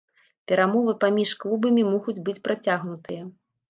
Перамовы 0.51 0.95
паміж 1.05 1.35
клубамі 1.45 1.87
могуць 1.93 2.19
быць 2.27 2.39
працягнутыя. 2.47 3.35